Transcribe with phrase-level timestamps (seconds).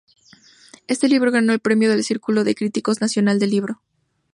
[0.87, 3.83] Este libro ganó el Premio del Círculo de Críticos Nacional del Libro.